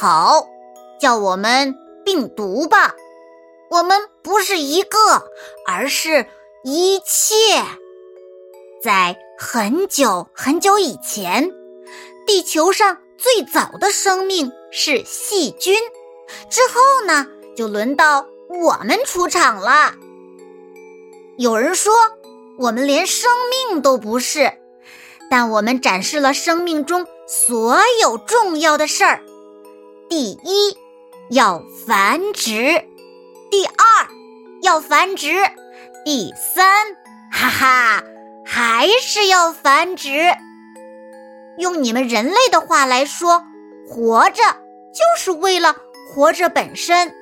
[0.00, 0.46] 好，
[1.00, 2.94] 叫我们病毒吧。
[3.68, 4.96] 我们不是一个，
[5.66, 6.24] 而是
[6.62, 7.34] 一切。
[8.80, 11.50] 在很久很久以前，
[12.28, 15.76] 地球上最早的生命是细菌。
[16.48, 17.26] 之后呢，
[17.56, 19.94] 就轮到我们出场了。
[21.38, 21.92] 有人说，
[22.56, 24.52] 我们连生命都不是，
[25.28, 27.04] 但我们展示了生命中。
[27.30, 29.20] 所有重要的事儿，
[30.08, 30.76] 第一
[31.28, 32.82] 要繁殖，
[33.50, 34.08] 第二
[34.62, 35.34] 要繁殖，
[36.02, 36.96] 第三，
[37.30, 38.02] 哈哈，
[38.46, 40.34] 还是要繁殖。
[41.58, 43.44] 用你们人类的话来说，
[43.86, 44.42] 活着
[44.94, 45.76] 就是为了
[46.08, 47.14] 活着本身，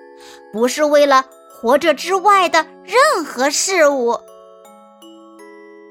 [0.53, 4.21] 不是为了活着之外的任何事物。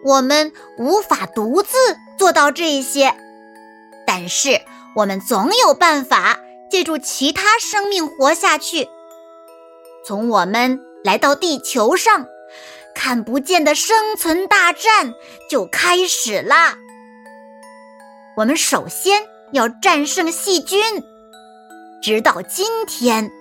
[0.05, 1.75] 我们无法独自
[2.17, 3.13] 做到这些。
[4.07, 4.61] 但是，
[4.95, 8.87] 我们总有办法借助其他生命活下去。
[10.05, 12.25] 从我们来到地球上，
[12.93, 15.13] 看不见的生存大战
[15.49, 16.77] 就开始啦。
[18.37, 20.81] 我们首先要战胜细菌。
[22.01, 23.31] 直到今天，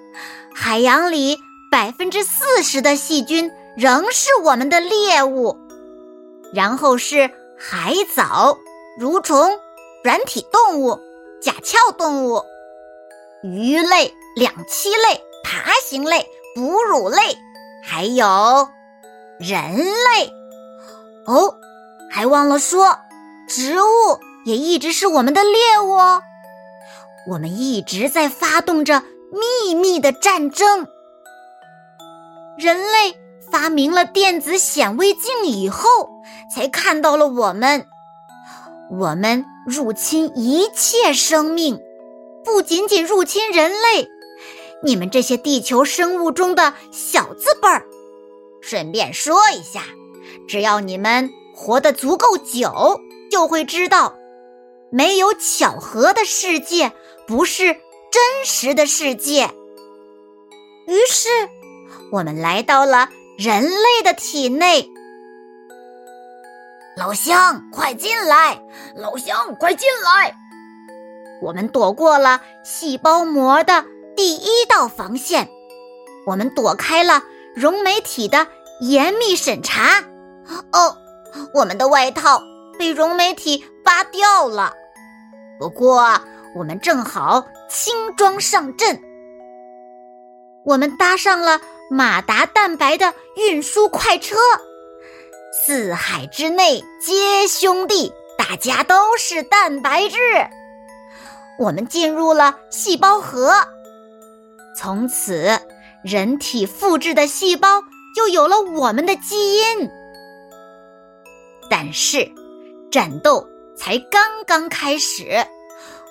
[0.55, 1.39] 海洋里
[1.70, 5.56] 百分之四十的细菌仍是我们的猎物。
[6.52, 8.56] 然后是海藻、
[9.01, 9.58] 蠕虫。
[10.05, 11.01] 软体动物、
[11.41, 12.42] 甲壳动物、
[13.44, 17.36] 鱼类、两栖类、爬行类、哺乳类，
[17.82, 18.70] 还有
[19.38, 20.32] 人类。
[21.27, 21.55] 哦，
[22.10, 22.98] 还忘了说，
[23.46, 26.22] 植物也一直是我们的猎物哦。
[27.28, 30.88] 我们一直在发动着秘密的战争。
[32.56, 33.14] 人类
[33.52, 36.08] 发明了电子显微镜以后，
[36.55, 37.86] 才看到了我们。
[38.90, 41.78] 我们入侵一切生命，
[42.44, 44.08] 不仅仅入侵人类，
[44.82, 47.86] 你们这些地球生物中的小字辈儿。
[48.60, 49.82] 顺便说一下，
[50.46, 53.00] 只要你们活得足够久，
[53.30, 54.14] 就会知道，
[54.90, 56.92] 没有巧合的世界
[57.27, 57.64] 不是
[58.10, 59.50] 真实的世界。
[60.86, 61.28] 于是，
[62.12, 64.90] 我们来到了人类的体内。
[66.96, 68.62] 老乡，快进来！
[68.94, 70.36] 老乡，快进来！
[71.42, 73.84] 我们躲过了细胞膜的
[74.17, 75.48] 第一道防线，
[76.27, 77.22] 我们躲开了
[77.55, 78.46] 溶酶体的
[78.80, 80.02] 严密审查。
[80.73, 80.96] 哦，
[81.52, 82.42] 我们的外套
[82.78, 84.73] 被溶酶体扒掉了，
[85.58, 86.20] 不过
[86.56, 89.00] 我们正好轻装上阵。
[90.64, 94.36] 我们搭上了马达蛋白的运输快车。
[95.67, 100.17] 四海之内皆兄弟，大家都是蛋白质。
[101.59, 103.53] 我们进入了细胞核，
[104.77, 105.59] 从此
[106.03, 107.83] 人体复制的细胞
[108.15, 109.91] 就有了我们的基因。
[111.70, 112.31] 但是，
[112.91, 115.47] 战斗才刚刚开始，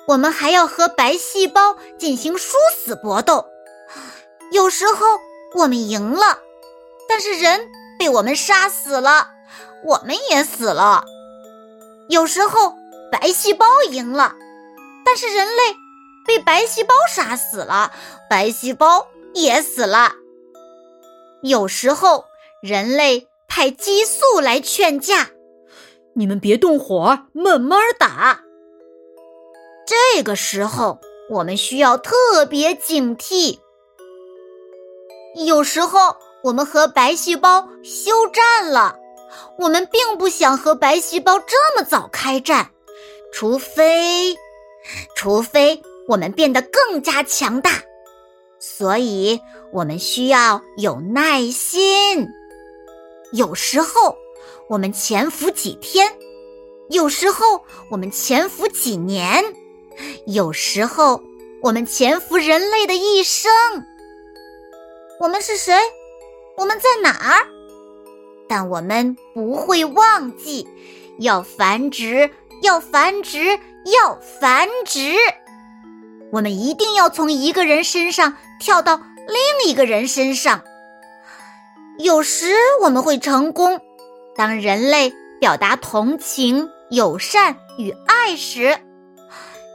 [0.08, 3.46] 我们还要和白细胞进行殊死搏斗。
[4.52, 5.06] 有时候
[5.56, 6.40] 我们赢了，
[7.08, 9.30] 但是人被我们杀死了。
[9.84, 11.04] 我们也死了。
[12.08, 12.74] 有时候
[13.12, 14.34] 白细胞赢了，
[15.06, 15.76] 但是人类
[16.26, 17.92] 被白细胞杀死了，
[18.30, 20.14] 白细胞也死了。
[21.42, 22.26] 有时候
[22.62, 25.30] 人类派激素来劝架，
[26.14, 28.42] 你们别动火，慢慢打。
[29.86, 31.00] 这个时候
[31.30, 33.60] 我们需要特别警惕。
[35.46, 38.98] 有时候我们和白细胞休战了。
[39.60, 42.72] 我们并不想和白细胞这么早开战，
[43.32, 44.36] 除非，
[45.16, 47.72] 除非我们变得更加强大。
[48.60, 49.40] 所以，
[49.72, 52.28] 我们需要有耐心。
[53.34, 54.18] 有时候，
[54.70, 56.08] 我们潜伏几天；
[56.90, 59.44] 有时候，我们潜伏几年；
[60.28, 61.22] 有时候，
[61.62, 63.52] 我们潜伏人类的一生。
[65.20, 65.74] 我们是谁？
[66.56, 67.48] 我们在哪儿？
[68.48, 70.68] 但我们不会忘记
[71.20, 72.30] 要繁殖，
[72.62, 75.16] 要繁殖，要繁殖。
[76.32, 80.62] 我们一定要从一个人身上跳到另一个人身上。
[82.00, 83.80] 有时我们会成功，
[84.36, 88.80] 当人类表达同情、友善与爱时；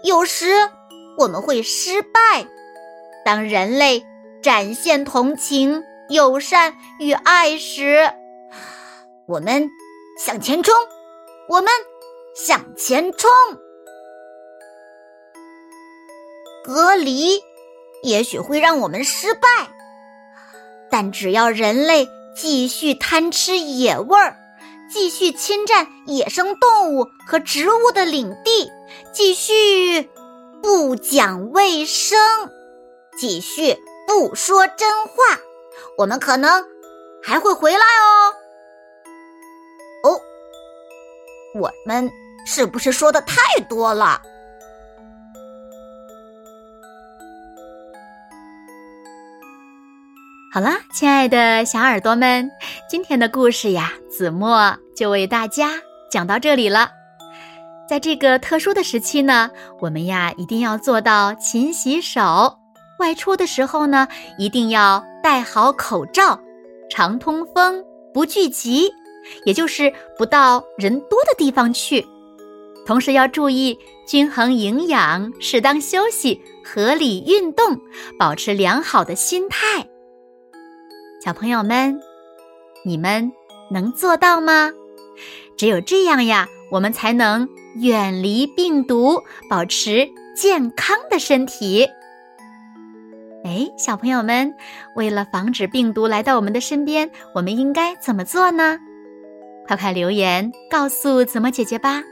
[0.02, 0.52] 有时
[1.16, 2.46] 我们会失败，
[3.24, 4.04] 当人类
[4.42, 8.10] 展现同情、友善与爱时。
[9.28, 9.68] 我们
[10.18, 10.74] 向前冲，
[11.48, 11.70] 我们
[12.34, 13.30] 向前冲。
[16.68, 17.42] 隔离
[18.02, 19.48] 也许会让我们失败，
[20.90, 22.06] 但只要人类
[22.36, 24.36] 继续贪吃野味儿，
[24.92, 28.70] 继续侵占野生动物和植物的领地，
[29.14, 30.10] 继续
[30.62, 32.18] 不讲卫生，
[33.18, 35.14] 继续不说真话，
[35.96, 36.62] 我们可能
[37.22, 38.34] 还会回来哦。
[40.10, 40.20] 哦，
[41.54, 42.10] 我们
[42.44, 44.20] 是不是说的太多了？
[50.50, 52.50] 好了，亲爱的小耳朵们，
[52.88, 55.72] 今天的故事呀，子墨就为大家
[56.10, 56.90] 讲到这里了。
[57.86, 62.58] 在这个特殊的时期呢，我们呀一定要做到勤洗手，
[62.98, 64.08] 外出的时候呢，
[64.38, 66.40] 一定要戴好口罩，
[66.88, 67.84] 常通风，
[68.14, 68.90] 不聚集，
[69.44, 72.06] 也就是不到人多的地方去。
[72.86, 77.76] 同时要注意均衡营养，适当休息，合理运动，
[78.18, 79.86] 保持良好的心态。
[81.28, 82.00] 小朋友们，
[82.82, 83.30] 你们
[83.70, 84.72] 能做到吗？
[85.58, 91.86] 只有这样呀，我们才能远离病毒，保持健康的身体。
[93.44, 94.54] 哎，小朋友们，
[94.96, 98.78] 为了防止病毒来到我们的身边，我们应该怎么做呢？
[99.66, 102.02] 快快留言告诉子墨姐姐吧。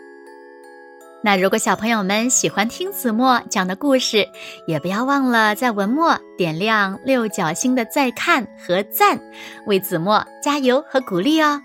[1.27, 4.25] 那如果小朋友们喜欢听子墨讲的故事，
[4.65, 9.19] 也不要忘了在文末点亮六角星的再看和赞，
[9.67, 11.61] 为子墨加油和鼓励哦。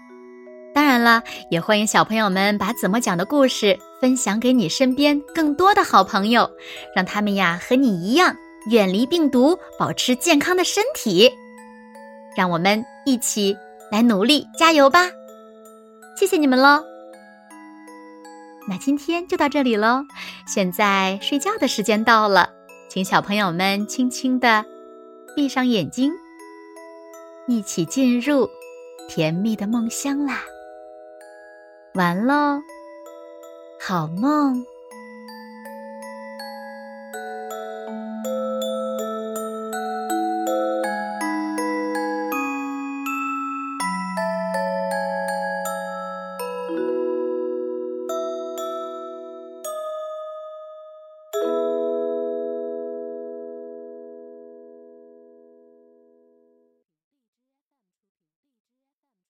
[0.74, 1.22] 当然了，
[1.52, 6.50] 也欢迎小朋友们把子墨讲的故事分享给你身边更多的好朋友，
[6.96, 8.36] 让他们呀和你一样
[8.72, 11.31] 远离病毒，保持健康的身体。
[12.36, 13.56] 让我们一起
[13.92, 15.08] 来努力加油吧！
[16.18, 16.91] 谢谢你们喽。
[18.72, 20.06] 那今天就到这里喽，
[20.48, 22.54] 现在睡觉的时间到了，
[22.88, 24.64] 请小朋友们轻轻的
[25.36, 26.14] 闭上眼睛，
[27.50, 28.50] 一起进入
[29.10, 30.40] 甜蜜的梦乡啦。
[31.96, 32.62] 完喽，
[33.78, 34.66] 好梦。